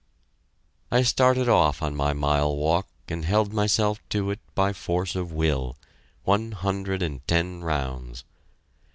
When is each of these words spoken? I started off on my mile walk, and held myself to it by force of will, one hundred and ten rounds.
I 0.89 1.03
started 1.03 1.47
off 1.47 1.83
on 1.83 1.95
my 1.95 2.11
mile 2.11 2.57
walk, 2.57 2.87
and 3.07 3.23
held 3.23 3.53
myself 3.53 3.99
to 4.09 4.31
it 4.31 4.39
by 4.55 4.73
force 4.73 5.15
of 5.15 5.31
will, 5.31 5.77
one 6.23 6.53
hundred 6.53 7.03
and 7.03 7.21
ten 7.27 7.63
rounds. 7.63 8.23